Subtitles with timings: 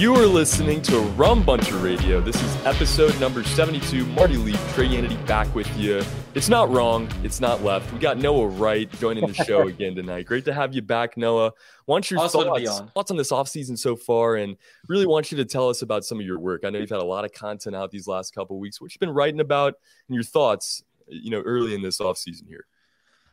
[0.00, 2.22] You are listening to Rum Bunter Radio.
[2.22, 4.06] This is episode number 72.
[4.06, 6.02] Marty Lee, Trey Yanity back with you.
[6.34, 7.06] It's not wrong.
[7.22, 7.92] It's not left.
[7.92, 10.24] We got Noah Wright joining the show again tonight.
[10.24, 11.52] Great to have you back, Noah.
[11.86, 12.88] Want your Awesome to be thoughts, on.
[12.88, 14.56] thoughts on this offseason so far and
[14.88, 16.64] really want you to tell us about some of your work.
[16.64, 18.80] I know you've had a lot of content out these last couple of weeks.
[18.80, 19.74] What you've been writing about
[20.08, 22.64] and your thoughts, you know, early in this offseason here.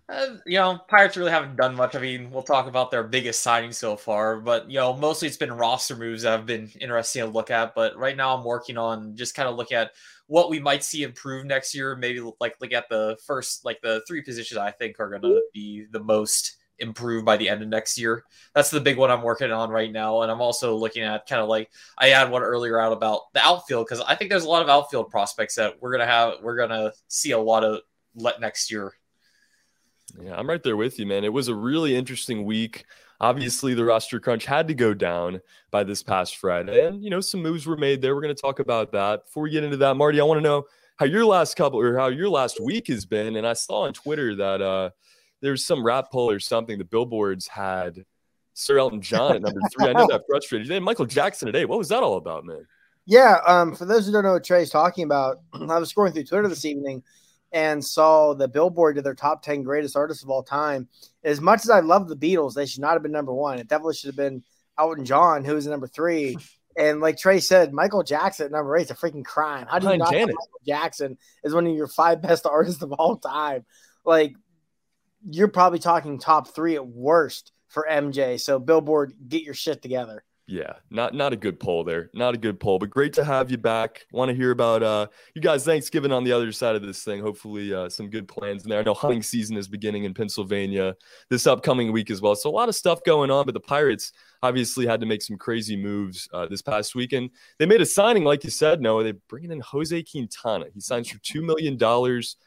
[0.10, 1.94] Uh, you know, Pirates really haven't done much.
[1.94, 5.36] I mean, we'll talk about their biggest signing so far, but you know, mostly it's
[5.36, 7.76] been roster moves that have been interesting to look at.
[7.76, 9.92] But right now, I'm working on just kind of look at
[10.28, 11.94] what we might see improve next year.
[11.98, 15.42] Maybe like look at the first, like the three positions I think are going to
[15.54, 18.24] be the most improved by the end of next year.
[18.56, 20.22] That's the big one I'm working on right now.
[20.22, 23.42] And I'm also looking at kind of like I had one earlier out about the
[23.46, 26.36] outfield because I think there's a lot of outfield prospects that we're gonna have.
[26.42, 27.82] We're gonna see a lot of
[28.16, 28.94] let next year.
[30.22, 31.24] Yeah, I'm right there with you, man.
[31.24, 32.86] It was a really interesting week.
[33.20, 35.42] Obviously, the roster crunch had to go down
[35.72, 38.16] by this past Friday, and you know some moves were made there.
[38.16, 39.26] We're going to talk about that.
[39.26, 40.66] Before we get into that, Marty, I want to know
[40.98, 43.36] how your last couple or how your last week has been.
[43.36, 44.90] And I saw on Twitter that uh,
[45.42, 46.78] there's some rap poll or something.
[46.78, 48.04] The billboards had
[48.54, 49.88] Sir Elton John at number three.
[49.88, 50.82] I know that frustrated you.
[50.82, 51.66] Michael Jackson today.
[51.66, 52.66] What was that all about, man?
[53.06, 56.26] Yeah, um, for those who don't know what Trey's talking about, I was scrolling through
[56.26, 57.04] Twitter this evening
[57.52, 60.88] and saw the Billboard to their top 10 greatest artists of all time.
[61.24, 63.60] As much as I love the Beatles, they should not have been number one.
[63.60, 64.44] It definitely should have been
[64.78, 66.38] Elton John, who was number three.
[66.78, 69.66] And like Trey said, Michael Jackson at number eight is a freaking crime.
[69.68, 70.28] How do you not Janet.
[70.28, 73.66] Michael Jackson is one of your five best artists of all time?
[74.06, 74.36] Like,
[75.28, 78.40] you're probably talking top three at worst for MJ.
[78.40, 80.24] So, Billboard, get your shit together.
[80.50, 82.10] Yeah, not not a good poll there.
[82.14, 84.06] Not a good poll, but great to have you back.
[84.14, 87.20] Want to hear about uh you guys Thanksgiving on the other side of this thing.
[87.22, 88.80] Hopefully uh, some good plans in there.
[88.80, 90.96] I know hunting season is beginning in Pennsylvania
[91.30, 92.34] this upcoming week as well.
[92.34, 95.38] So a lot of stuff going on, but the Pirates obviously had to make some
[95.38, 97.32] crazy moves uh, this past weekend.
[97.60, 99.04] They made a signing, like you said, Noah.
[99.04, 100.68] They're bringing in Jose Quintana.
[100.74, 102.38] He signs for two million dollars.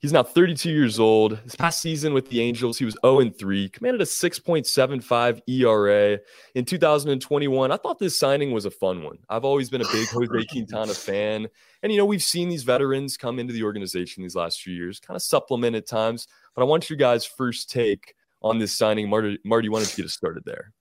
[0.00, 1.38] He's now 32 years old.
[1.44, 6.18] This past season with the Angels, he was 0 3, commanded a 6.75 ERA
[6.54, 7.70] in 2021.
[7.70, 9.18] I thought this signing was a fun one.
[9.28, 11.48] I've always been a big Jose Quintana fan.
[11.82, 15.00] And, you know, we've seen these veterans come into the organization these last few years,
[15.00, 16.28] kind of supplement at times.
[16.54, 19.10] But I want your guys' first take on this signing.
[19.10, 20.72] Marty, Marty, why don't you get us started there?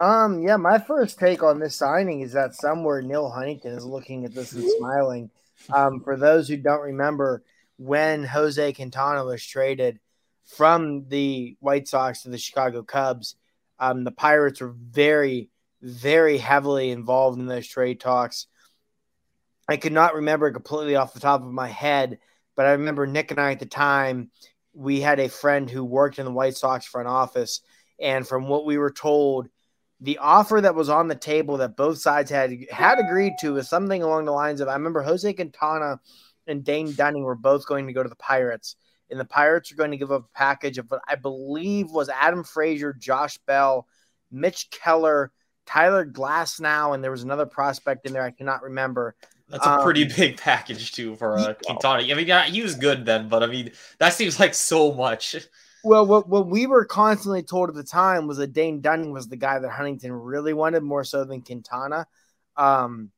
[0.00, 4.24] Um, yeah, my first take on this signing is that somewhere Neal Huntington is looking
[4.24, 5.30] at this and smiling.
[5.72, 7.44] Um, for those who don't remember,
[7.80, 10.00] when Jose Quintana was traded
[10.44, 13.36] from the White Sox to the Chicago Cubs,
[13.78, 15.48] um, the Pirates were very,
[15.80, 18.48] very heavily involved in those trade talks.
[19.66, 22.18] I could not remember completely off the top of my head,
[22.54, 24.30] but I remember Nick and I at the time,
[24.74, 27.62] we had a friend who worked in the White Sox front office.
[27.98, 29.48] And from what we were told,
[30.02, 33.70] the offer that was on the table that both sides had had agreed to was
[33.70, 35.98] something along the lines of I remember Jose Quintana
[36.50, 38.76] and Dane Dunning were both going to go to the Pirates,
[39.10, 42.08] and the Pirates are going to give up a package of what I believe was
[42.08, 43.86] Adam Frazier, Josh Bell,
[44.30, 45.32] Mitch Keller,
[45.66, 49.14] Tyler Glasnow, and there was another prospect in there I cannot remember.
[49.48, 52.02] That's a pretty um, big package too for uh, Quintana.
[52.02, 55.36] I mean, yeah, he was good then, but I mean, that seems like so much.
[55.82, 59.28] Well, what, what we were constantly told at the time was that Dane Dunning was
[59.28, 62.06] the guy that Huntington really wanted more so than Quintana.
[62.56, 63.10] Um,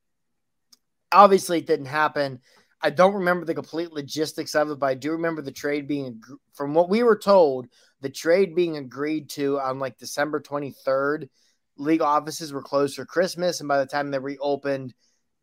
[1.11, 2.41] obviously, it didn't happen.
[2.83, 6.21] I don't remember the complete logistics of it, but I do remember the trade being,
[6.53, 7.69] from what we were told,
[8.01, 11.29] the trade being agreed to on like December 23rd.
[11.77, 14.95] League offices were closed for Christmas, and by the time they reopened,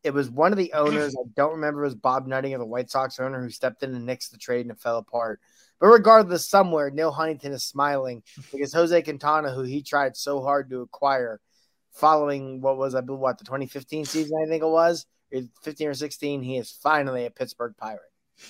[0.04, 1.16] it was one of the owners.
[1.16, 3.96] I don't remember it was Bob Nutting or the White Sox owner who stepped in
[3.96, 5.40] and nixed the trade and it fell apart.
[5.80, 8.22] But regardless, somewhere Neal Huntington is smiling
[8.52, 11.40] because Jose Quintana, who he tried so hard to acquire,
[11.94, 15.94] following what was I believe what the 2015 season, I think it was, 15 or
[15.94, 18.02] 16, he is finally a Pittsburgh Pirate.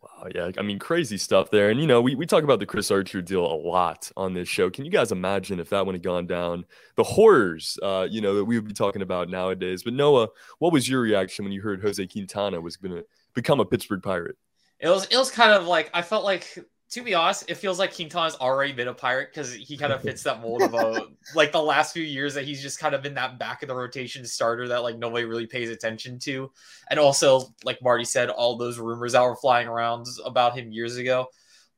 [0.00, 1.70] wow, yeah, I mean crazy stuff there.
[1.70, 4.48] And you know, we, we talk about the Chris Archer deal a lot on this
[4.48, 4.70] show.
[4.70, 6.64] Can you guys imagine if that would have gone down?
[6.96, 9.82] The horrors, uh, you know, that we would be talking about nowadays.
[9.82, 10.28] But Noah,
[10.58, 13.04] what was your reaction when you heard Jose Quintana was going to
[13.34, 14.36] become a Pittsburgh Pirate?
[14.78, 16.58] It was it was kind of like I felt like
[16.90, 20.02] to be honest, it feels like Quintana's already been a pirate because he kind of
[20.02, 23.02] fits that mold of a like the last few years that he's just kind of
[23.02, 26.50] been that back of the rotation starter that like nobody really pays attention to,
[26.90, 30.96] and also like Marty said, all those rumors that were flying around about him years
[30.96, 31.26] ago.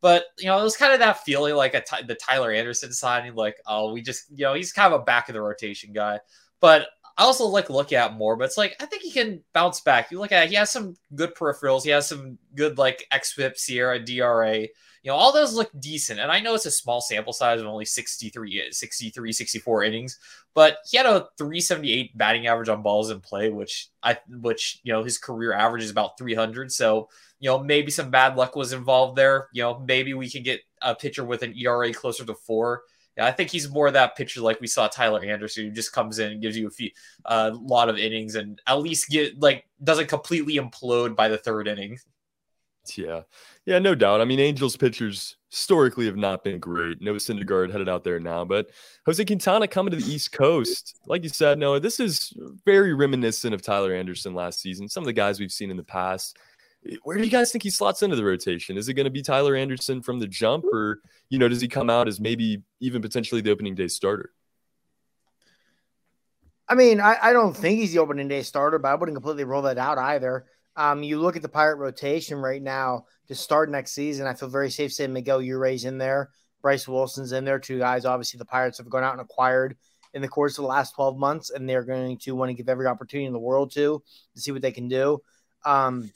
[0.00, 3.34] But you know, it was kind of that feeling like a the Tyler Anderson signing,
[3.34, 6.20] like oh, we just you know he's kind of a back of the rotation guy.
[6.60, 6.88] But
[7.18, 10.10] I also like look at more, but it's like I think he can bounce back.
[10.10, 13.58] You look at it, he has some good peripherals, he has some good like xFIP,
[13.58, 14.68] SIERA, DRA.
[15.02, 16.20] You know, all those look decent.
[16.20, 20.18] And I know it's a small sample size of only 63, 63, 64 innings,
[20.54, 24.92] but he had a 378 batting average on balls in play, which I which you
[24.92, 26.70] know his career average is about 300.
[26.70, 27.08] So,
[27.40, 29.48] you know, maybe some bad luck was involved there.
[29.52, 32.82] You know, maybe we can get a pitcher with an ERA closer to four
[33.16, 36.18] yeah, I think he's more that pitcher like we saw Tyler Anderson, who just comes
[36.18, 36.90] in and gives you a few,
[37.26, 41.36] a uh, lot of innings, and at least get like doesn't completely implode by the
[41.36, 41.98] third inning.
[42.96, 43.22] Yeah,
[43.64, 44.20] yeah, no doubt.
[44.20, 47.00] I mean, Angels pitchers historically have not been great.
[47.00, 48.70] Noah Syndergaard headed out there now, but
[49.06, 52.32] Jose Quintana coming to the East Coast, like you said, Noah, this is
[52.64, 54.88] very reminiscent of Tyler Anderson last season.
[54.88, 56.36] Some of the guys we've seen in the past
[57.04, 58.76] where do you guys think he slots into the rotation?
[58.76, 61.68] Is it going to be Tyler Anderson from the jump, or you know, does he
[61.68, 64.32] come out as maybe even potentially the opening day starter?
[66.68, 69.44] I mean, I, I don't think he's the opening day starter, but I wouldn't completely
[69.44, 70.46] rule that out either.
[70.76, 74.26] Um, you look at the Pirate rotation right now to start next season.
[74.26, 76.30] I feel very safe saying Miguel Yajure's in there,
[76.62, 78.04] Bryse Wilson's in there, two guys.
[78.04, 79.76] Obviously, the Pirates have gone out and acquired
[80.14, 82.68] in the course of the last 12 months, and they're going to want to give
[82.68, 84.02] every opportunity in the world to
[84.34, 85.20] to see what they can do.
[85.64, 86.10] Um,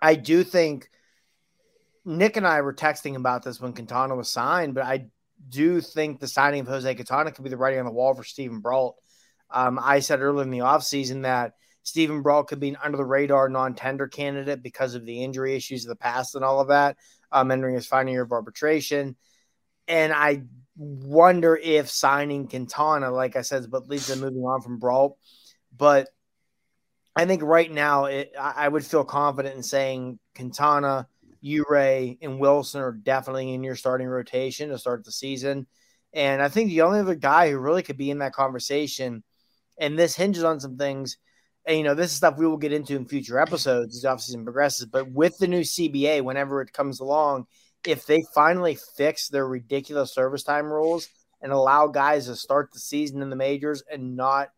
[0.00, 0.90] I do think
[2.04, 5.06] Nick and I were texting about this when Quintana was signed, but I
[5.48, 8.24] do think the signing of Jose Quintana could be the writing on the wall for
[8.24, 8.96] Steven Brault.
[9.50, 11.54] Um, I said earlier in the offseason that
[11.88, 15.56] Steven Brault could be an under the radar non tender candidate because of the injury
[15.56, 16.96] issues of the past and all of that,
[17.32, 19.16] um, entering his final year of arbitration.
[19.86, 20.42] And I
[20.76, 25.16] wonder if signing Quintana, like I said, but leads to moving on from Brault.
[25.74, 26.08] But
[27.16, 31.08] I think right now it, I would feel confident in saying Quintana,
[31.42, 35.66] Yajure, and Wilson are definitely in your starting rotation to start the season.
[36.12, 39.24] And I think the only other guy who really could be in that conversation,
[39.78, 41.16] and this hinges on some things,
[41.68, 44.42] and you know, this is stuff we will get into in future episodes as offseason
[44.42, 44.86] progresses.
[44.86, 47.46] But with the new CBA, whenever it comes along,
[47.86, 51.10] if they finally fix their ridiculous service time rules
[51.42, 54.48] and allow guys to start the season in the majors and not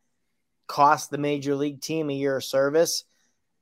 [0.68, 3.02] cost the major league team a year of service.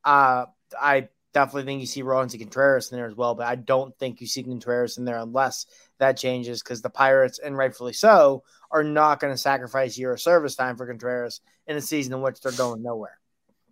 [0.05, 0.45] Uh,
[0.78, 3.97] I definitely think you see Rollins and Contreras in there as well, but I don't
[3.99, 5.64] think you see Contreras in there unless
[5.99, 10.21] that changes because the Pirates, and rightfully so, are not going to sacrifice year of
[10.21, 13.18] service time for Contreras in a season in which they're going nowhere.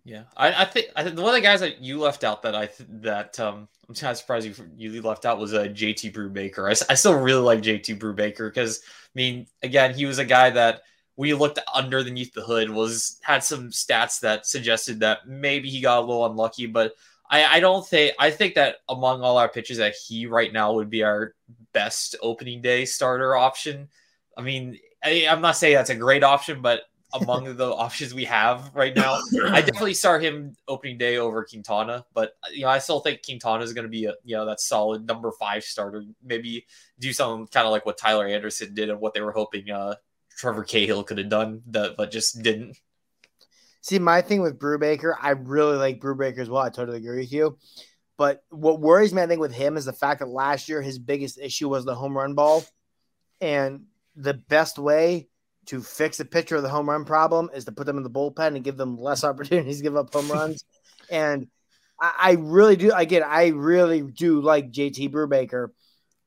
[0.07, 2.55] Yeah, I, I think I think one of the guys that you left out that
[2.55, 5.65] I th- that um I'm kind of surprised you you left out was a uh,
[5.65, 6.65] JT Brubaker.
[6.65, 10.49] I, I still really like JT Brubaker because I mean again he was a guy
[10.51, 10.83] that
[11.17, 15.99] we looked underneath the hood was had some stats that suggested that maybe he got
[15.99, 16.93] a little unlucky, but
[17.29, 20.71] I, I don't think I think that among all our pitches that he right now
[20.71, 21.35] would be our
[21.73, 23.89] best opening day starter option.
[24.37, 26.83] I mean, I, I'm not saying that's a great option, but
[27.13, 32.05] among the options we have right now, I definitely start him opening day over Quintana.
[32.13, 34.59] But you know, I still think Quintana is going to be a you know that
[34.59, 36.03] solid number five starter.
[36.23, 36.65] Maybe
[36.99, 39.95] do something kind of like what Tyler Anderson did and what they were hoping uh,
[40.37, 42.77] Trevor Cahill could have done that, but just didn't.
[43.81, 46.61] See, my thing with Brubaker, I really like Brubaker as well.
[46.61, 47.57] I totally agree with you.
[48.17, 50.99] But what worries me, I think, with him is the fact that last year his
[50.99, 52.65] biggest issue was the home run ball.
[53.39, 53.85] And
[54.15, 55.29] the best way
[55.67, 58.09] to fix the pitcher of the home run problem is to put them in the
[58.09, 60.63] bullpen and give them less opportunities to give up home runs.
[61.09, 61.47] and
[61.99, 65.69] I, I really do, again, I really do like JT Brubaker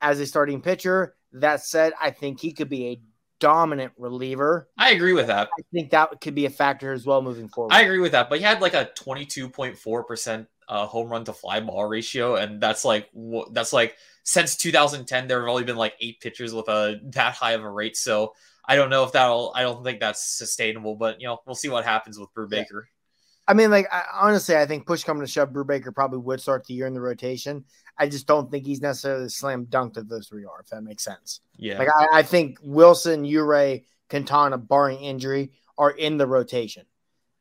[0.00, 1.14] as a starting pitcher.
[1.32, 3.00] That said, I think he could be a
[3.38, 4.68] dominant reliever.
[4.78, 5.48] I agree with that.
[5.58, 7.72] I think that could be a factor as well moving forward.
[7.72, 11.60] I agree with that, but he had like a 22.4% uh, home run to fly
[11.60, 13.08] ball ratio, and that's like
[13.50, 17.52] that's like since 2010 there have only been like eight pitchers with a that high
[17.52, 17.96] of a rate.
[17.96, 18.34] So
[18.70, 19.52] I don't know if that'll.
[19.56, 22.70] I don't think that's sustainable, but you know we'll see what happens with Brubaker.
[22.70, 23.48] Yeah.
[23.48, 26.64] I mean, like I, honestly, I think push coming to shove, Brubaker probably would start
[26.64, 27.64] the year in the rotation.
[27.98, 31.02] I just don't think he's necessarily slam dunked of those three are, if that makes
[31.02, 31.40] sense.
[31.56, 31.80] Yeah.
[31.80, 36.86] Like I, I think Wilson, Yajure, Quintana, barring injury, are in the rotation.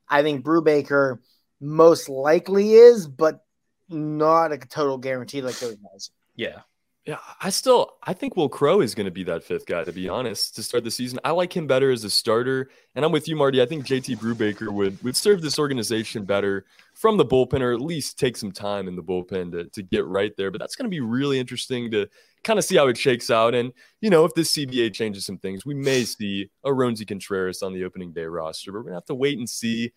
[0.08, 1.20] I think Brubaker
[1.62, 3.46] most likely is, but
[3.88, 6.10] not a total guarantee like those guys.
[6.36, 6.62] Yeah.
[7.10, 9.92] Yeah, I still I think Wil Crowe is going to be that fifth guy to
[9.92, 11.18] be honest to start the season.
[11.24, 13.64] I like him better as a starter, and I'm with you, Marty.
[13.64, 17.82] I think JT Brubaker would would serve this organization better from the bullpen, or at
[17.82, 20.52] least take some time in the bullpen to to get right there.
[20.52, 22.06] But that's going to be really interesting to
[22.44, 23.56] kind of see how it shakes out.
[23.56, 27.64] And you know, if this CBA changes some things, we may see a Roansy Contreras
[27.64, 28.72] on the opening day roster.
[28.72, 29.94] But we're gonna have to wait and see.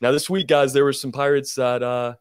[0.00, 2.14] Now, this week, guys, there were some Pirates that uh,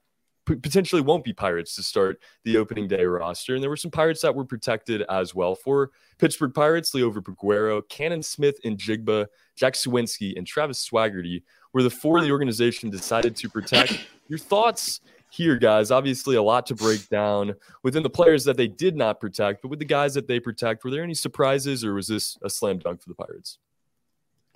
[0.46, 3.54] potentially won't be Pirates to start the opening day roster.
[3.56, 5.56] And there were some Pirates that were protected as well.
[5.56, 12.22] For Pittsburgh Pirates, Liover Peguero, Canaan Smith-Njigba, Jack Suwinski, and Travis Swaggerty were the four
[12.22, 14.00] the organization decided to protect.
[14.28, 15.92] Your thoughts here, guys?
[15.92, 19.70] Obviously, a lot to break down within the players that they did not protect, but
[19.70, 22.80] with the guys that they protect, were there any surprises or was this a slam
[22.80, 23.58] dunk for the Pirates?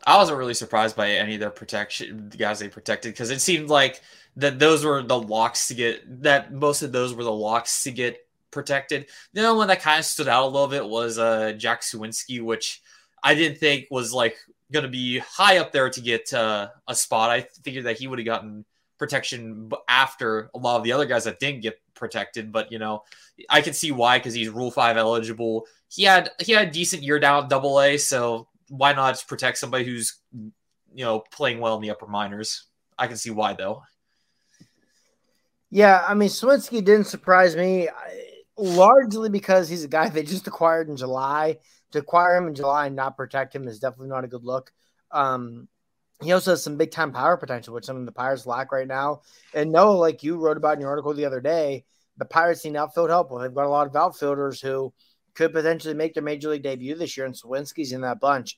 [0.07, 3.41] I wasn't really surprised by any of their protection, the guys they protected, because it
[3.41, 4.01] seemed like
[4.37, 7.91] that those were the locks to get that most of those were the locks to
[7.91, 9.07] get protected.
[9.33, 12.41] The only one that kind of stood out a little bit was uh, Jack Suwinski,
[12.41, 12.81] which
[13.21, 14.37] I didn't think was like
[14.71, 17.29] going to be high up there to get uh, a spot.
[17.29, 18.63] I figured that he would have gotten
[18.97, 22.53] protection after a lot of the other guys that didn't get protected.
[22.53, 23.03] But you know,
[23.49, 25.67] I can see why because he's Rule Five eligible.
[25.89, 29.85] He had he had a decent year down Double A, so why not protect somebody
[29.85, 32.67] who's you know playing well in the upper minors?
[32.97, 33.83] I can see why though.
[35.69, 37.89] Yeah, I mean, Suwinski didn't surprise me
[38.57, 41.57] largely because he's a guy they just acquired in July.
[41.91, 44.73] To acquire him in July and not protect him is definitely not a good look.
[45.11, 45.69] Um,
[46.21, 48.87] he also has some big time power potential, which some of the Pirates lack right
[48.87, 49.21] now.
[49.53, 51.85] And no, like you wrote about in your article the other day,
[52.17, 53.31] the Pirates need outfield help.
[53.31, 54.93] Well, they've got a lot of outfielders who
[55.37, 58.57] could potentially make their major league debut this year, and Suwinski's in that bunch.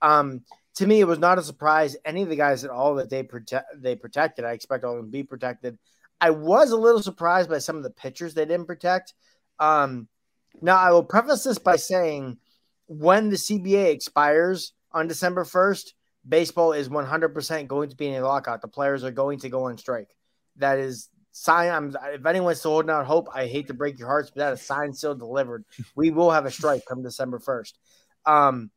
[0.00, 0.42] Um,
[0.76, 1.96] to me, it was not a surprise.
[2.04, 4.98] Any of the guys at all that they protect they protected, I expect all of
[4.98, 5.76] them to be protected.
[6.20, 9.14] I was a little surprised by some of the pitchers they didn't protect.
[9.58, 10.06] Um,
[10.62, 12.38] now, I will preface this by saying
[12.86, 15.92] when the CBA expires on December 1st,
[16.28, 18.62] baseball is 100% going to be in a lockout.
[18.62, 20.14] The players are going to go on strike.
[20.56, 21.70] That is sign.
[21.70, 24.52] I'm, if anyone's still holding out hope, I hate to break your hearts, but that
[24.52, 25.64] is signed, still delivered.
[25.94, 27.72] We will have a strike come December 1st.
[28.26, 28.70] Um,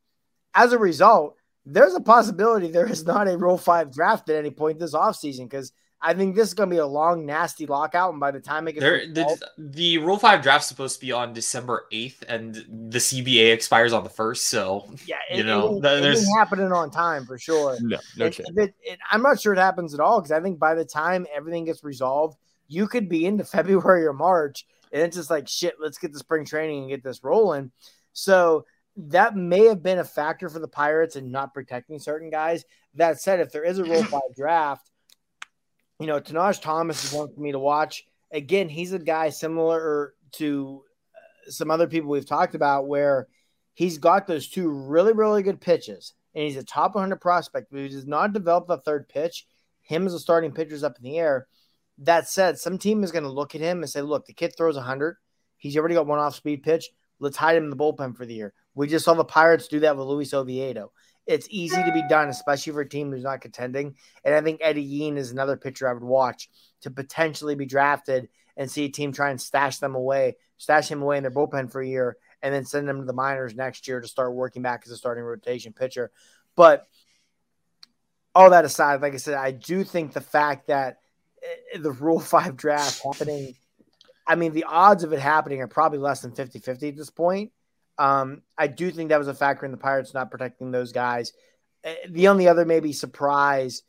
[0.53, 4.51] as a result, there's a possibility there is not a Rule 5 draft at any
[4.51, 5.72] point this offseason because–
[6.05, 8.12] I think this is going to be a long, nasty lockout.
[8.12, 11.05] And by the time it gets there, the, the Rule 5 draft is supposed to
[11.05, 12.55] be on December 8th, and
[12.89, 14.38] the CBA expires on the 1st.
[14.38, 17.77] So, yeah, it, you know, it, there's happening on time for sure.
[17.79, 18.50] No, no chance.
[18.57, 18.75] It,
[19.10, 21.86] I'm not sure it happens at all because I think by the time everything gets
[21.86, 24.67] resolved, you could be into February or March.
[24.91, 27.72] And it's just like, shit, let's get the spring training and get this rolling.
[28.12, 32.63] So, that may have been a factor for the Pirates in not protecting certain guys.
[32.93, 34.91] That said, if there is a Rule 5 draft,
[36.03, 38.03] you know, Tahnaj Thomas is one for me to watch.
[38.29, 40.83] Again, he's a guy similar to
[41.15, 43.29] uh, some other people we've talked about where
[43.74, 47.79] he's got those two really, really good pitches, and he's a top 100 prospect, but
[47.79, 49.48] he does not develop the third pitch.
[49.81, 51.48] Him as a starting pitcher is up in the air.
[52.00, 54.55] That said, some team is going to look at him and say, look, the kid
[54.57, 55.15] throws 100.
[55.55, 56.89] He's already got one off speed pitch.
[57.19, 58.53] Let's hide him in the bullpen for the year.
[58.75, 60.91] We just saw the Pirates do that with Luis Oviedo.
[61.25, 63.96] It's easy to be done, especially for a team who's not contending.
[64.24, 66.50] And I think Eddie Yean is another pitcher I would watch
[66.82, 68.27] to potentially be drafted
[68.58, 71.72] and see a team try and stash them away, stash him away in their bullpen
[71.72, 74.62] for a year, and then send them to the minors next year to start working
[74.62, 76.12] back as a starting rotation pitcher.
[76.56, 76.86] But
[78.36, 80.98] all that aside, like I said, I do think the fact that
[81.74, 83.56] eh, the Rule 5 draft happening,
[84.27, 87.10] I mean, the odds of it happening are probably less than 50 50 at this
[87.10, 87.51] point.
[87.97, 91.33] Um, I do think that was a factor in the Pirates not protecting those guys.
[91.83, 93.83] eh, the only other maybe surprise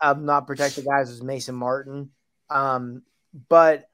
[0.00, 2.10] of not protecting guys was Mason Martin.
[2.48, 3.02] Um,
[3.48, 3.88] but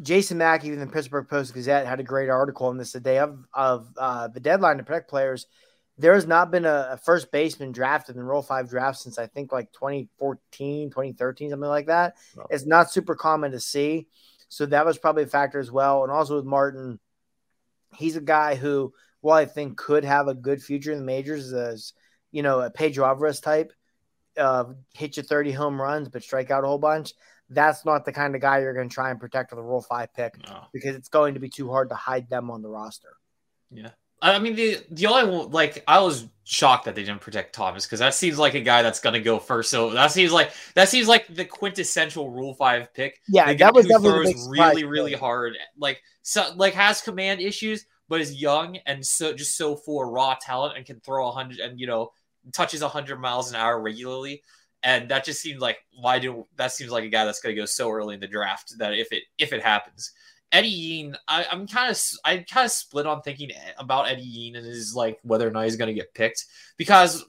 [0.00, 3.18] Jason Mackey in the Pittsburgh Post Gazette had a great article on this the day
[3.18, 5.46] of of uh, the deadline to protect players.
[5.98, 9.28] There has not been a, a, first baseman drafted in Rule 5 draft since I
[9.28, 12.16] think like 2014, 2013, something like that.
[12.50, 14.06] It's not super common to see.
[14.48, 16.02] So that was probably a factor as well.
[16.02, 17.00] And also with Martin,
[17.96, 21.52] he's a guy who, well, I think could have a good future in the majors
[21.52, 21.92] as,
[22.32, 23.72] you know, a Pedro Alvarez type,
[24.36, 27.12] uh, hit you 30 home runs, but strike out a whole bunch
[27.48, 29.82] that's not the kind of guy you're going to try and protect with a Rule
[29.82, 30.64] Five pick no.
[30.72, 33.16] because it's going to be too hard to hide them on the roster.
[33.70, 33.90] Yeah,
[34.22, 37.98] I mean the the only like I was shocked that they didn't protect Thomas because
[37.98, 39.70] that seems like a guy that's going to go first.
[39.70, 43.20] So that seems like that seems like the quintessential Rule Five pick.
[43.28, 45.56] Yeah, that was definitely throws really really hard.
[45.78, 50.08] Like so like has command issues, but is young and so just so full of
[50.08, 52.12] raw talent and can throw a hundred and you know
[52.52, 54.42] touches a hundred miles an hour regularly
[54.82, 57.60] and that just seems like why do that seems like a guy that's going to
[57.60, 60.12] go so early in the draft that if it if it happens.
[60.52, 64.56] Eddie Yean, I, am kind of I kind of split on thinking about Eddie Yean
[64.56, 67.24] and is like whether or not he's going to get picked because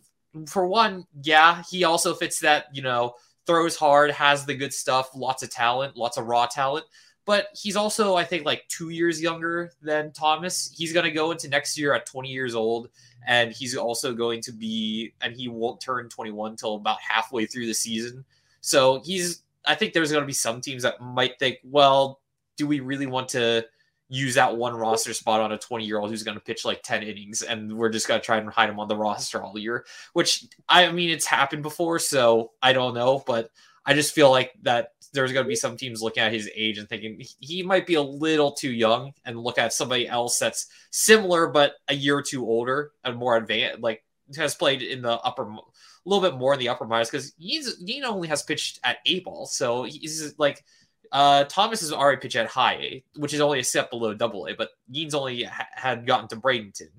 [0.48, 5.10] for one, yeah, he also fits that you know throws hard, has the good stuff,
[5.16, 6.86] lots of talent, lots of raw talent.
[7.26, 10.74] But he's also, I think, like two years younger than Thomas.
[10.74, 12.90] He's going to go into next year at 20 years old
[13.28, 17.68] and he's also going to be and he won't turn 21 until about halfway through
[17.68, 18.26] the season
[18.62, 22.22] so he's i think there's going to be some teams that might think well
[22.58, 23.66] do we really want to
[24.10, 26.82] use that one roster spot on a 20 year old who's going to pitch like
[26.84, 29.58] 10 innings and we're just going to try and hide him on the roster all
[29.58, 29.86] year?
[30.14, 33.50] Which i mean it's happened before so i don't know but
[33.86, 36.78] i just feel like that there's going to be some teams looking at his age
[36.78, 40.68] and thinking he might be a little too young and look at somebody else that's
[40.92, 44.04] similar but a year or two older and more advanced like
[44.36, 45.58] has played in the upper a
[46.06, 49.22] little bit more in the upper minors because he's he only has pitched at A
[49.22, 50.64] ball so he's like
[51.12, 54.48] uh Thomas is already pitched at high A which is only a step below double
[54.48, 56.90] A but Yean's only ha- had gotten to Bradenton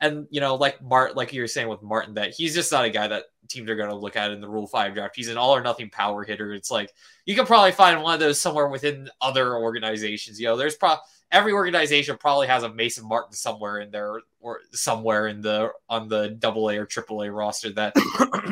[0.00, 2.84] and you know, like Mart, like you were saying with Martin, that he's just not
[2.84, 5.14] a guy that teams are going to look at in the Rule Five draft.
[5.14, 6.54] He's an all or nothing power hitter.
[6.54, 6.92] It's like
[7.26, 10.40] you can probably find one of those somewhere within other organizations.
[10.40, 14.60] You know, there's probably every organization probably has a Mason Martin somewhere in there or
[14.72, 17.94] somewhere in the on the Double A or Triple A roster that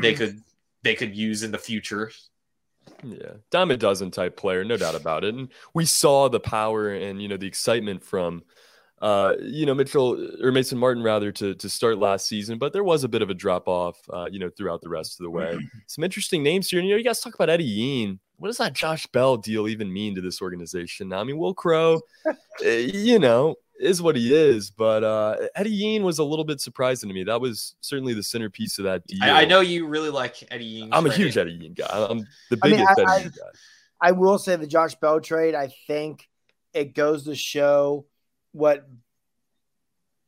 [0.03, 0.42] they could
[0.83, 2.12] they could use in the future.
[3.03, 5.35] Yeah, dime a dozen type player, no doubt about it.
[5.35, 8.42] And we saw the power and you know the excitement from
[9.01, 12.85] uh, you know, Mitchell or Mason Martin rather to to start last season, but there
[12.85, 15.31] was a bit of a drop off, uh, you know, throughout the rest of the
[15.31, 15.57] way.
[15.87, 18.18] Some interesting names here, and you know, you guys talk about Eddie Yean.
[18.37, 21.09] What does that Josh Bell deal even mean to this organization?
[21.09, 22.01] Now, I mean, Wil Crowe,
[22.64, 26.61] eh, you know, is what he is, but uh, Eddie Yean was a little bit
[26.61, 27.25] surprising to me.
[27.25, 29.23] That was certainly the centerpiece of that deal.
[29.23, 30.91] I, I know you really like Eddie Yean.
[30.93, 31.87] I'm a huge Eddie Yean guy.
[31.91, 33.59] I'm the biggest I mean, I, Eddie Yean guy.
[34.01, 35.55] I will say the Josh Bell trade.
[35.55, 36.29] I think
[36.73, 38.07] it goes to show
[38.53, 38.88] what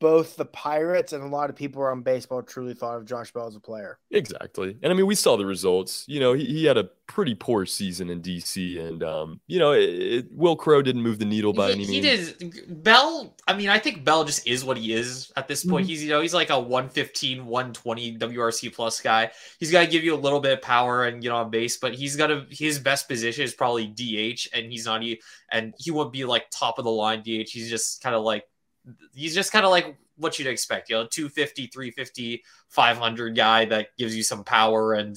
[0.00, 3.46] both the Pirates and a lot of people around baseball truly thought of Josh Bell
[3.46, 3.98] as a player.
[4.10, 4.76] Exactly.
[4.82, 6.04] And I mean, we saw the results.
[6.08, 8.80] You know, he, he had a pretty poor season in DC.
[8.80, 11.84] And, um, you know, it, it, Wil Crowe didn't move the needle by he, any
[11.84, 12.34] he means.
[12.38, 12.82] He did.
[12.82, 15.84] Bell, I mean, I think Bell just is what he is at this point.
[15.84, 15.90] Mm-hmm.
[15.90, 19.30] He's, you know, he's like a 115, 120 WRC plus guy.
[19.58, 21.94] He's got to give you a little bit of power and get on base, but
[21.94, 24.48] he's got to, his best position is probably DH.
[24.54, 25.02] And he's not,
[25.52, 27.50] and he won't be like top of the line DH.
[27.50, 28.44] He's just kind of like,
[29.14, 33.88] he's just kind of like what you'd expect, you know, 250, 350, 500 guy that
[33.96, 35.16] gives you some power and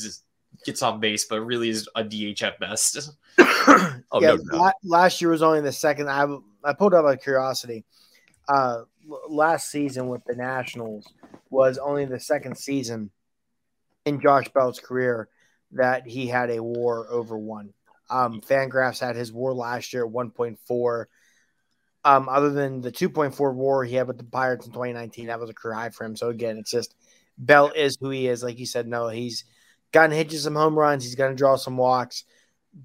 [0.66, 3.12] gets on base, but really is a DH at best.
[3.40, 6.10] oh, yeah, no, last year was only the second.
[6.10, 6.26] I
[6.64, 7.84] I pulled up a curiosity.
[8.48, 8.84] Uh,
[9.30, 11.12] last season with the Nationals
[11.50, 13.12] was only the second season
[14.06, 15.30] in Josh Bell's career
[15.72, 17.74] that he had a WAR over one.
[18.10, 21.06] Um, Fangraphs had his WAR last year at 1.4.
[22.06, 25.50] Um, other than the 2.4 WAR he had with the Pirates in 2019, that was
[25.50, 26.16] a career high for him.
[26.16, 26.96] So again, it's just
[27.38, 28.44] Bell is who he is.
[28.44, 29.46] Like you said, no, he's
[29.92, 31.04] gotten hitches some home runs.
[31.04, 32.26] He's going to draw some walks,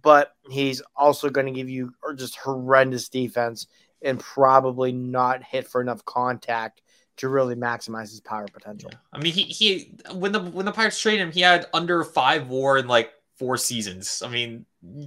[0.02, 3.66] but he's also going to give you or just horrendous defense
[4.02, 6.82] and probably not hit for enough contact
[7.16, 8.90] to really maximize his power potential.
[8.92, 8.98] Yeah.
[9.12, 12.48] I mean, he he when the when the Pirates traded him, he had under five
[12.48, 14.22] WAR in like four seasons.
[14.24, 14.64] I mean,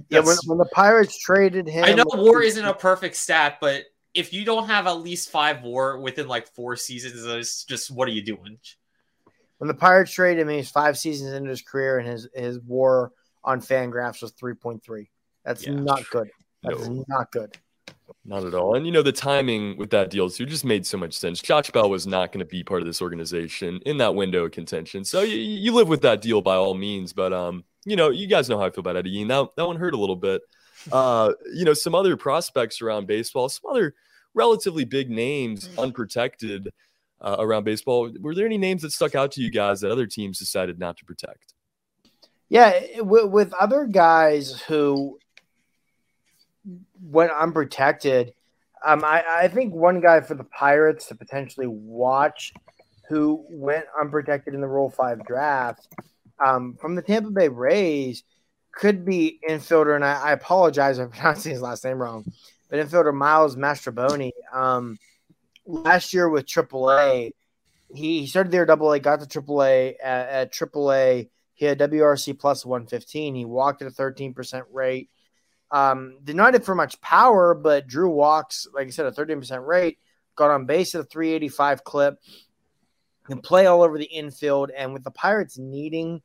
[0.08, 3.84] yeah, when, when the Pirates traded him, I know WAR isn't a perfect stat, but
[4.14, 8.08] if you don't have at least five WAR within like four seasons, it's just what
[8.08, 8.58] are you doing?
[9.58, 13.12] When the Pirates traded him, he's five seasons into his career, and his his WAR
[13.44, 15.10] on Fangraphs was three point three.
[15.44, 15.74] That's yeah.
[15.74, 16.30] not good.
[16.62, 17.04] That's no.
[17.08, 17.56] not good.
[18.24, 18.76] Not at all.
[18.76, 21.40] And you know, the timing with that deal too just made so much sense.
[21.40, 24.52] Josh Bell was not going to be part of this organization in that window of
[24.52, 25.04] contention.
[25.04, 27.12] So you, you live with that deal by all means.
[27.12, 29.28] But um, you know, you guys know how I feel about Eddie Yean.
[29.28, 30.42] That that one hurt a little bit.
[30.90, 33.94] Uh, you know, some other prospects around baseball, some other
[34.34, 36.70] relatively big names unprotected
[37.20, 38.10] uh, around baseball.
[38.20, 40.96] Were there any names that stuck out to you guys that other teams decided not
[40.98, 41.54] to protect?
[42.48, 45.18] Yeah, with, with other guys who
[47.00, 48.34] went unprotected,
[48.84, 52.52] um, I, I think one guy for the Pirates to potentially watch
[53.08, 55.88] who went unprotected in the Rule 5 draft
[56.44, 58.24] um, from the Tampa Bay Rays
[58.72, 62.24] could be infielder, and I, I apologize if I'm pronouncing his last name wrong,
[62.68, 64.32] but infielder Miles Mastrobuoni.
[64.52, 64.98] Um,
[65.66, 67.32] last year with AAA,
[67.94, 71.28] he started there double A, got to AAA at, at AAA.
[71.54, 73.34] He had WRC plus 115.
[73.34, 75.10] He walked at a 13% rate.
[75.70, 79.66] Um, did not hit for much power, but drew walks, like I said, a 13%
[79.66, 79.98] rate,
[80.36, 82.18] got on base at a 385 clip,
[83.24, 84.70] can play all over the infield.
[84.70, 86.20] And with the Pirates needing,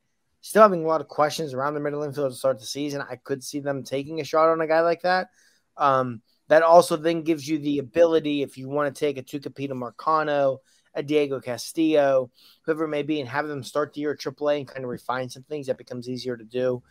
[0.47, 3.17] still having a lot of questions around the middle infield to start the season, I
[3.17, 5.29] could see them taking a shot on a guy like that.
[5.75, 9.71] Um, that also then gives you the ability, if you want to take a Tucupita
[9.71, 10.60] Marcano,
[10.93, 12.31] a Diego Castillo,
[12.62, 14.89] whoever it may be, and have them start the year at AAA and kind of
[14.89, 16.81] refine some things, that becomes easier to do.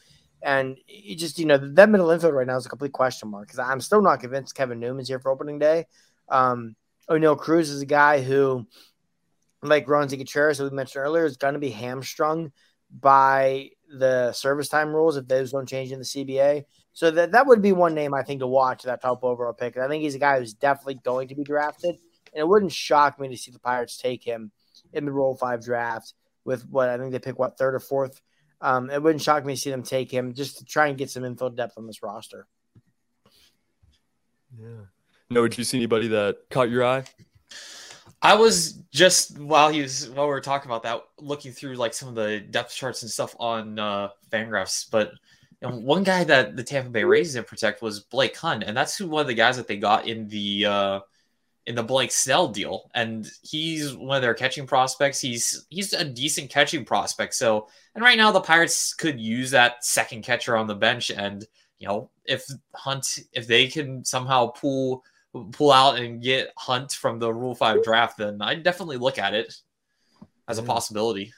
[0.42, 0.76] And
[1.16, 3.80] just, you know, that middle infield right now is a complete question mark because I'm
[3.80, 5.86] still not convinced Kevin Newman's here for opening day.
[6.28, 6.76] Um,
[7.08, 8.66] Oneil Cruz is a guy who,
[9.62, 12.52] like Roansy Contreras, as we mentioned earlier, is going to be hamstrung
[12.90, 16.64] by the service time rules if those don't change in the CBA.
[16.92, 19.76] So that, that would be one name I think to watch that top overall pick.
[19.76, 21.96] I think he's a guy who's definitely going to be drafted.
[22.32, 24.50] And it wouldn't shock me to see the Pirates take him
[24.92, 28.20] in the Rule 5 draft with what I think they pick, what, third or fourth
[28.60, 31.10] um, it wouldn't shock me to see them take him just to try and get
[31.10, 32.46] some infield depth on this roster.
[34.58, 34.86] Yeah.
[35.28, 37.04] No, did you see anybody that caught your eye?
[38.26, 41.94] I was just while he was while we were talking about that, looking through like
[41.94, 44.90] some of the depth charts and stuff on uh, Fangraphs.
[44.90, 45.12] But
[45.60, 49.06] one guy that the Tampa Bay Rays didn't protect was Blake Hunt, and that's who
[49.06, 51.00] one of the guys that they got in the uh,
[51.66, 55.20] in the Blake Snell deal, and he's one of their catching prospects.
[55.20, 57.32] He's he's a decent catching prospect.
[57.32, 61.46] So, and right now the Pirates could use that second catcher on the bench, and
[61.78, 65.04] you know if Hunt if they can somehow pull
[65.44, 69.34] pull out and get Hunt from the Rule Five draft, then I'd definitely look at
[69.34, 69.54] it
[70.48, 71.32] as a possibility.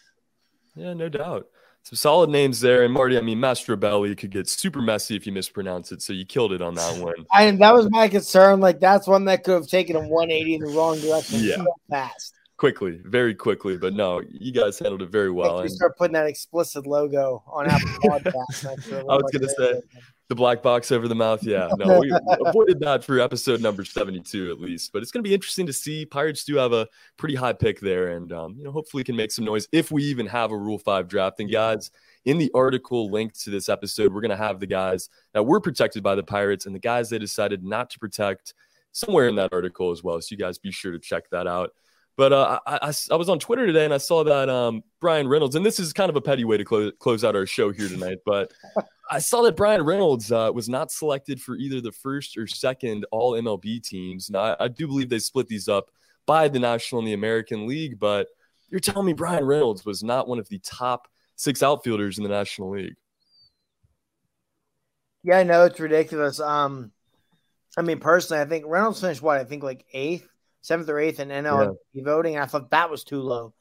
[0.75, 1.49] Yeah, no doubt
[1.89, 2.83] some solid names there.
[2.83, 6.03] And Marty, I mean, Mastrobuoni could get super messy if you mispronounce it.
[6.03, 7.15] So you killed it on that one.
[7.33, 8.61] I that was my concern.
[8.61, 11.57] Like that's one that could have taken a 180 in the wrong direction yeah.
[11.89, 12.35] fast.
[12.59, 15.63] Quickly, very quickly, but no, you guys handled it very well.
[15.63, 18.67] We start putting that explicit logo on Apple Podcasts.
[18.67, 19.81] I was going to say,
[20.29, 21.43] the black box over the mouth.
[21.43, 22.13] Yeah, no, we
[22.47, 24.93] avoided that for episode number 72 at least.
[24.93, 26.05] But it's going to be interesting to see.
[26.05, 29.33] Pirates do have a pretty high pick there, and um, you know, hopefully, can make
[29.33, 31.41] some noise if we even have a Rule Five draft.
[31.41, 31.91] And guys,
[32.27, 35.61] in the article linked to this episode, we're going to have the guys that were
[35.61, 38.53] protected by the Pirates and the guys they decided not to protect
[38.93, 40.21] somewhere in that article as well.
[40.21, 41.71] So you guys be sure to check that out.
[42.19, 45.29] But uh, I, I, I, was on Twitter today and I saw that um, Bryan
[45.29, 47.71] Reynolds, and this is kind of a petty way to close, close out our show
[47.71, 48.53] here tonight, but
[49.11, 53.07] I saw that Bryan Reynolds uh, was not selected for either the first or second
[53.13, 54.31] All MLB teams.
[54.31, 55.93] Now, I, I, do believe they split these up
[56.27, 58.27] by the National and the American League, but
[58.69, 62.31] you're telling me Bryan Reynolds was not one of the top six outfielders in the
[62.31, 62.97] National League?
[65.23, 66.41] Yeah, I know it's ridiculous.
[66.41, 66.91] Um,
[67.77, 70.29] I mean, personally, I think Reynolds finished what I think like eighth
[70.69, 72.05] seventh or eighth in NL yeah.
[72.05, 72.39] voting.
[72.39, 73.55] I thought that was too low.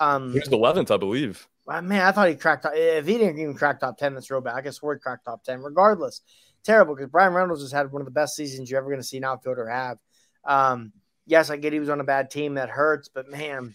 [0.00, 1.46] Um, he was eleventh, I believe.
[1.68, 2.66] Man, I thought he cracked.
[2.72, 4.54] If he didn't even crack top ten, that's real bad.
[4.54, 5.60] I guess he cracked top ten.
[5.60, 6.22] Regardless,
[6.64, 9.06] terrible because Bryan Reynolds has had one of the best seasons you're ever going to
[9.06, 9.98] see an outfielder have.
[10.44, 10.92] Um,
[11.26, 13.74] yes, I get he was on a bad team that hurts, but man,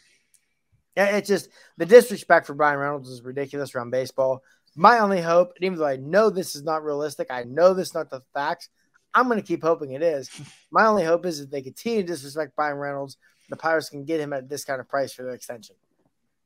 [0.97, 4.41] yeah, it's just the disrespect for Bryan Reynolds is ridiculous around baseball.
[4.75, 7.89] My only hope, and even though I know this is not realistic, I know this
[7.89, 8.69] is not the facts.
[9.13, 10.29] I'm going to keep hoping it is.
[10.71, 13.17] My only hope is that they continue to disrespect Bryan Reynolds,
[13.51, 15.75] the Pirates can get him at this kind of price for the extension.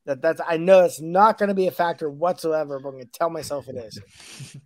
[0.05, 3.05] That that's I know it's not going to be a factor whatsoever, but I'm going
[3.05, 4.57] to tell myself it is.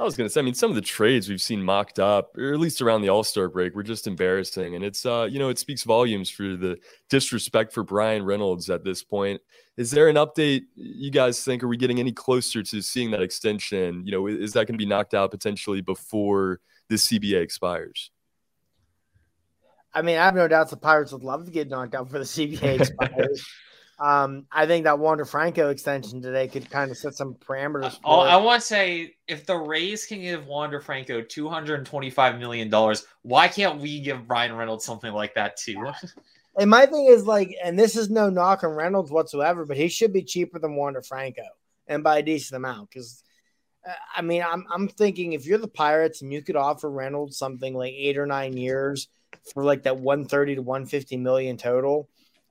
[0.00, 2.38] I was going to say, I mean, some of the trades we've seen mocked up,
[2.38, 5.40] or at least around the All Star break, were just embarrassing, and it's uh, you
[5.40, 6.78] know, it speaks volumes for the
[7.10, 9.40] disrespect for Bryan Reynolds at this point.
[9.76, 11.64] Is there an update you guys think?
[11.64, 14.04] Are we getting any closer to seeing that extension?
[14.04, 16.60] You know, is that going to be knocked out potentially before?
[16.88, 18.10] This CBA expires?
[19.92, 22.18] I mean, I have no doubts the Pirates would love to get knocked out for
[22.18, 23.46] the CBA expires.
[23.98, 27.98] Um, I think that Wander Franco extension today could kind of set some parameters.
[28.04, 31.86] Uh, I want to say if the Rays can give Wander Franco two hundred and
[31.86, 35.84] twenty-five million dollars, why can't we give Bryan Reynolds something like that too?
[36.58, 39.86] And my thing is like, and this is no knock on Reynolds whatsoever, but he
[39.86, 41.44] should be cheaper than Wander Franco,
[41.86, 42.90] and by a decent amount.
[42.90, 43.22] Because,
[44.14, 47.74] I mean, I'm I'm thinking if you're the Pirates and you could offer Reynolds something
[47.74, 49.08] like eight or nine years
[49.52, 52.08] for like that 130 to 150 million total,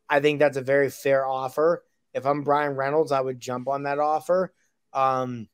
[0.09, 1.83] I think that's a very fair offer.
[2.13, 4.53] If I'm Bryan Reynolds, I would jump on that offer.
[4.93, 5.47] Um,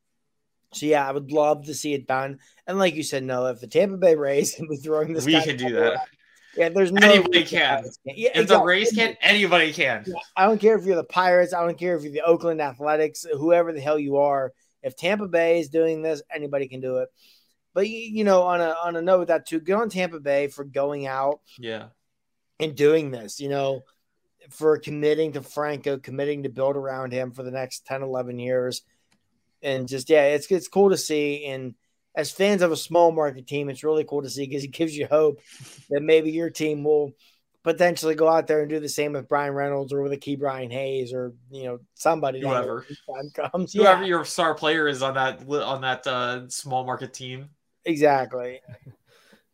[0.72, 2.40] so yeah, I would love to see it done.
[2.66, 5.42] And like you said, no, if the Tampa Bay Rays can be throwing this, we
[5.42, 6.08] can do that.
[6.56, 7.86] Yeah, there's no anybody can.
[8.06, 8.58] Yeah, if exactly.
[8.58, 10.04] the Rays can, anybody can.
[10.06, 11.52] Yeah, I don't care if you're the Pirates.
[11.52, 14.54] I don't care if you're the Oakland Athletics, whoever the hell you are.
[14.84, 17.10] If Tampa Bay is doing this, anybody can do it.
[17.74, 20.48] But you know, on a on a note with that too, good on Tampa Bay
[20.48, 21.88] for going out, yeah,
[22.60, 23.40] and doing this.
[23.40, 23.82] You know,
[24.50, 28.84] for committing to Franco, committing to build around him for the next 10, 11 years,
[29.64, 31.74] and just yeah, it's it's cool to see and
[32.16, 34.96] as fans of a small market team, it's really cool to see because it gives
[34.96, 35.40] you hope
[35.90, 37.12] that maybe your team will
[37.64, 40.72] potentially go out there and do the same with Bryan Reynolds or with a Ke'Bryan
[40.72, 43.74] Hayes or you know somebody whoever time comes.
[43.74, 44.08] Whoever yeah.
[44.08, 47.50] your star player is on that on that uh, small market team.
[47.86, 48.62] Exactly.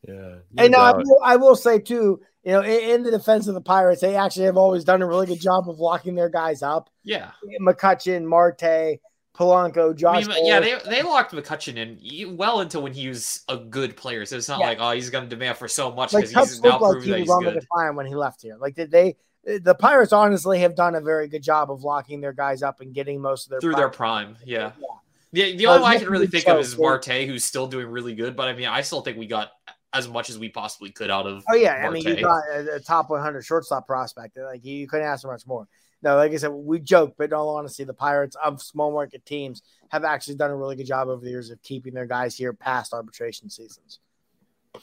[0.07, 0.35] Yeah.
[0.57, 3.61] and I will, I will say too, you know, in, in, the defense of the
[3.61, 6.89] Pirates, they actually have always done a really good job of locking their guys up.
[7.03, 7.31] Yeah.
[7.61, 9.01] McCutchen, Marte,
[9.39, 10.25] Polanco, Josh.
[10.25, 13.95] I mean, yeah, they, they locked McCutchen in well into when he was a good
[13.95, 14.25] player.
[14.25, 14.67] So it's not yeah.
[14.67, 17.19] like oh he's going to demand for so much because like, he's now proven that
[17.19, 17.53] he's good.
[17.53, 19.15] Decline when he left here, like did they?
[19.45, 22.93] The Pirates honestly have done a very good job of locking their guys up and
[22.93, 23.81] getting most of their through prime.
[23.81, 24.37] their prime.
[24.43, 24.71] Yeah.
[24.77, 24.85] yeah.
[25.31, 28.15] The, the only one I can really think of is Marte, who's still doing really
[28.15, 28.35] good.
[28.35, 29.51] But I mean, I still think we got
[29.93, 31.45] as much as we possibly could out of.
[31.49, 31.85] Oh yeah, Marte.
[31.85, 34.37] I mean, you got a, a, top 100 shortstop prospect.
[34.37, 35.67] Like you couldn't ask for much more.
[36.01, 39.25] No, like I said, we joke, but in all honesty, the Pirates of small market
[39.25, 42.37] teams have actually done a really good job over the years of keeping their guys
[42.37, 43.99] here past arbitration seasons.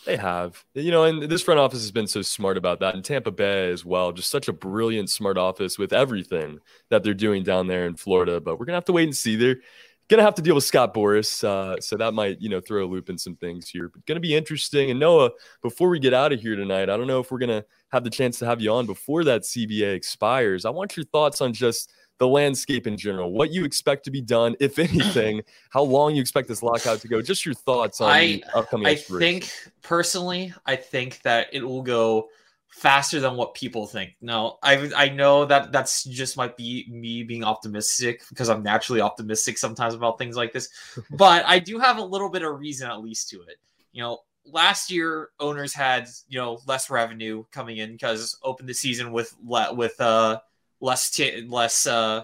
[0.05, 3.05] They have, you know, and this front office has been so smart about that, and
[3.05, 4.12] Tampa Bay as well.
[4.12, 6.59] Just such a brilliant, smart office with everything
[6.90, 8.40] that they're doing down there in Florida.
[8.40, 9.37] But we're gonna have to wait and see.
[9.37, 9.61] They're
[10.09, 12.87] gonna have to deal with Scott Boras, uh, so that might, you know, throw a
[12.87, 13.88] loop in some things here.
[13.88, 14.90] But gonna be interesting.
[14.90, 15.31] And Noah,
[15.62, 18.11] before we get out of here tonight, I don't know if we're gonna have the
[18.11, 20.64] chance to have you on before that CBA expires.
[20.64, 24.23] I want your thoughts on just the landscape in general, what you expect to be
[24.23, 28.11] done, if anything, how long you expect this lockout to go, just your thoughts on
[28.11, 28.87] I, upcoming.
[28.87, 29.51] I think
[29.83, 32.29] personally, I think that it will go
[32.77, 34.15] faster than what people think.
[34.21, 39.01] No, I I know that that's just might be me being optimistic because I'm naturally
[39.01, 40.69] optimistic sometimes about things like this,
[41.11, 43.57] but I do have a little bit of reason at least to it.
[43.93, 48.75] You know, last year owners had you know less revenue coming in because opened the
[48.75, 50.39] season with with uh
[50.81, 52.23] less t- less uh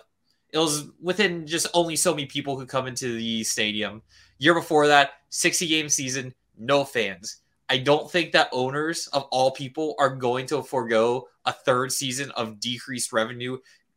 [0.52, 4.02] it was within just only so many people who come into the stadium.
[4.36, 7.41] Year before that, 60 game season, no fans.
[7.72, 12.30] I don't think that owners of all people are going to forego a third season
[12.32, 13.56] of decreased revenue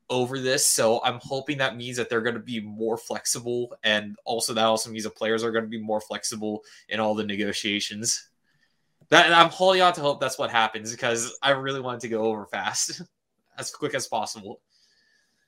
[0.09, 0.65] over this.
[0.65, 3.75] So I'm hoping that means that they're going to be more flexible.
[3.83, 7.15] And also, that also means the players are going to be more flexible in all
[7.15, 8.29] the negotiations.
[9.09, 12.23] That I'm holding on to hope that's what happens because I really want to go
[12.23, 13.01] over fast.
[13.57, 14.61] as quick as possible.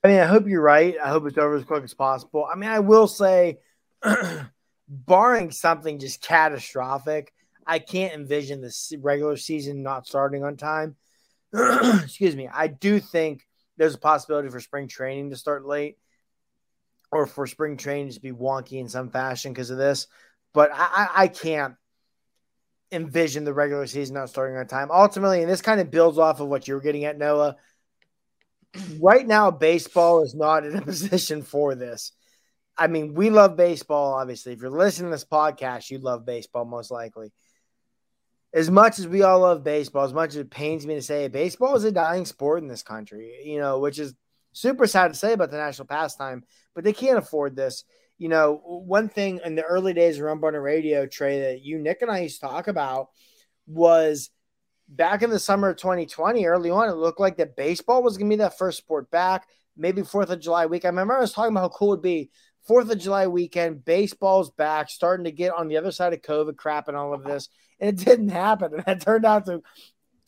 [0.03, 0.95] I mean, I hope you're right.
[1.01, 2.45] I hope it's over as quick as possible.
[2.51, 3.59] I mean, I will say,
[4.89, 7.33] barring something just catastrophic,
[7.67, 10.95] I can't envision the regular season not starting on time.
[11.53, 12.49] Excuse me.
[12.51, 13.45] I do think
[13.77, 15.97] there's a possibility for spring training to start late
[17.11, 20.07] or for spring training to be wonky in some fashion because of this.
[20.53, 21.75] But I, I, can't
[22.91, 24.89] envision the regular season not starting on time.
[24.91, 27.57] Ultimately, and this kind of builds off of what you were getting at, Noah
[28.99, 32.11] right now, baseball is not in a position for this.
[32.77, 34.53] I mean, we love baseball, obviously.
[34.53, 37.31] If you're listening to this podcast, you love baseball most likely.
[38.53, 41.27] As much as we all love baseball, as much as it pains me to say,
[41.27, 44.15] baseball is a dying sport in this country, you know, which is
[44.53, 47.83] super sad to say about the national pastime, but they can't afford this.
[48.17, 52.01] You know, one thing in the early days of Rum Radio, Trey, that you, Nick,
[52.01, 53.09] and I used to talk about
[53.67, 54.31] was
[54.87, 58.29] back in the summer of 2020, early on, it looked like that baseball was going
[58.29, 59.47] to be that first sport back.
[59.75, 60.85] Maybe Fourth of July week.
[60.85, 62.31] I remember I was talking about how cool it'd be.
[62.67, 66.57] Fourth of July weekend, baseball's back, starting to get on the other side of COVID
[66.57, 68.73] crap and all of this, and it didn't happen.
[68.73, 69.61] And that turned out to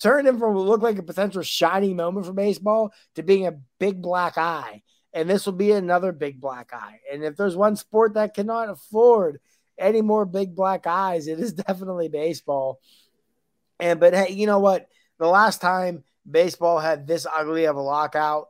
[0.02, 3.60] turn him from what looked like a potential shining moment for baseball to being a
[3.80, 4.82] big black eye.
[5.14, 7.00] And this will be another big black eye.
[7.12, 9.40] And if there's one sport that cannot afford
[9.78, 12.80] any more big black eyes, it is definitely baseball.
[13.80, 14.88] And but hey, you know what?
[15.20, 18.48] The last time baseball had this ugly of a lockout,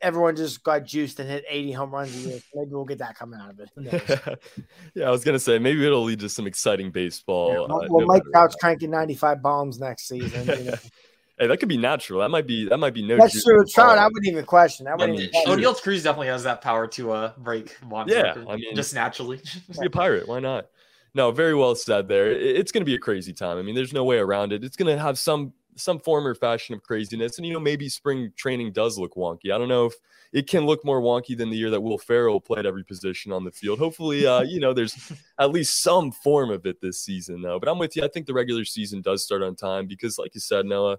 [0.00, 2.40] everyone just got juiced and hit 80 home runs a year.
[2.54, 4.40] Maybe we'll get that coming out of it.
[4.94, 7.52] yeah, I was gonna say maybe it'll lead to some exciting baseball.
[7.52, 10.46] Yeah, well, uh, well no Mike Trout's cranking 95 bombs next season.
[10.46, 10.76] You know?
[11.38, 12.20] hey, that could be natural.
[12.20, 13.16] That might be that might be no.
[13.16, 13.64] That's true.
[13.66, 14.86] Trout, I wouldn't even question.
[14.86, 18.46] I wouldn't even Oneil Cruz definitely has that power to uh break Bonds yeah, record,
[18.48, 19.40] I mean, just naturally.
[19.80, 20.28] be a pirate.
[20.28, 20.66] Why not?
[21.14, 22.30] No, very well said there.
[22.30, 23.58] It's going to be a crazy time.
[23.58, 24.62] I mean, there's no way around it.
[24.62, 27.38] It's going to have some some form or fashion of craziness.
[27.38, 29.52] And, you know, maybe spring training does look wonky.
[29.52, 29.94] I don't know if
[30.32, 33.44] it can look more wonky than the year that Will Ferrell played every position on
[33.44, 33.78] the field.
[33.78, 37.58] Hopefully, uh, you know, there's at least some form of it this season, though.
[37.58, 38.04] But I'm with you.
[38.04, 40.98] I think the regular season does start on time because, like you said, Noah,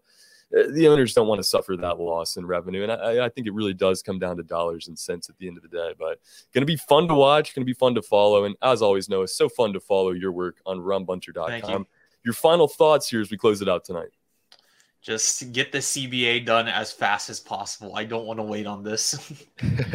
[0.58, 2.84] uh, the owners don't want to suffer that loss in revenue.
[2.84, 5.48] And I, I, think it really does come down to dollars and cents at the
[5.48, 5.94] end of the day.
[5.98, 6.20] But
[6.54, 8.44] going to be fun to watch, going to be fun to follow.
[8.44, 11.82] And as always, Noah, it's so fun to follow your work on rumbunter.com.
[11.82, 11.88] You.
[12.24, 14.10] Your final thoughts here as we close it out tonight.
[15.02, 17.96] Just get the CBA done as fast as possible.
[17.96, 19.34] I don't want to wait on this.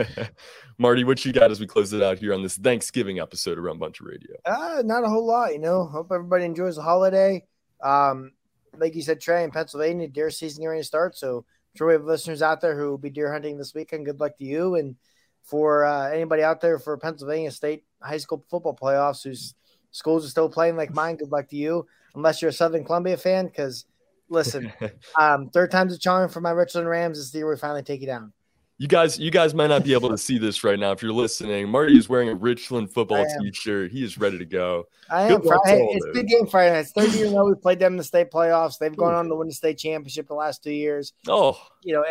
[0.78, 3.62] Marty, what you got as we close it out here on this Thanksgiving episode of
[3.62, 4.34] Rum Bunter Radio?
[4.44, 5.84] Uh, not a whole lot, you know.
[5.84, 7.44] Hope everybody enjoys the holiday.
[7.84, 8.32] Um,
[8.76, 11.16] like you said, Trey, in Pennsylvania, deer season is going to start.
[11.16, 14.06] So I'm sure we have listeners out there who will be deer hunting this weekend.
[14.06, 14.74] Good luck to you.
[14.74, 14.96] And
[15.44, 19.54] for uh, anybody out there for Pennsylvania State high school football playoffs whose
[19.92, 21.86] schools are still playing like mine, good luck to you.
[22.16, 23.84] Unless you're a Southern Columbia fan, because–
[24.28, 24.72] listen,
[25.18, 27.18] um, third time's a charm for my Richland Rams.
[27.18, 28.32] This year we finally take you down
[28.78, 31.12] you guys you guys might not be able to see this right now if you're
[31.12, 31.68] listening.
[31.68, 33.90] Marty is wearing a richland football t-shirt.
[33.90, 34.86] He is ready to go.
[35.10, 36.80] I am Friday, it's big game friday night.
[36.80, 38.78] It's third year row we played them in the state playoffs.
[38.78, 41.14] They've gone on to win the state championship the last two years.
[41.26, 42.04] Oh you know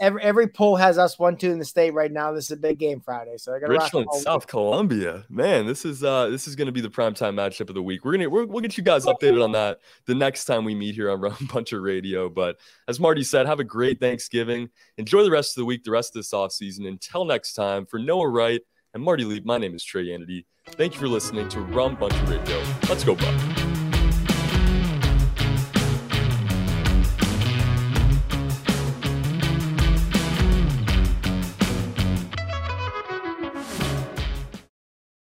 [0.00, 2.32] every, every poll has us one two in the state right now.
[2.32, 5.24] This is a big game friday so I got richland south columbia.
[5.28, 7.82] Man this is uh this is going to be the prime time matchup of the
[7.82, 8.04] week.
[8.04, 10.96] We're gonna we will get you guys updated on that the next time we meet
[10.96, 12.28] here on rum bunter radio.
[12.28, 14.70] But as marty said have a great thanksgiving.
[14.96, 15.84] Enjoy the rest of the week.
[15.84, 16.88] The rest of this offseason.
[16.88, 18.62] Until next time, for Noah Wright
[18.94, 20.46] and Marty Lee, my name is Trey Anity.
[20.70, 22.62] Thank you for listening to Rum Bunter Radio.
[22.88, 23.34] Let's go, Buck.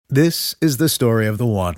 [0.08, 1.76] This is the story of the one.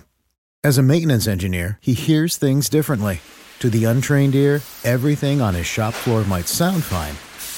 [0.62, 3.20] As a maintenance engineer, he hears things differently.
[3.60, 7.16] To the untrained ear, everything on his shop floor might sound fine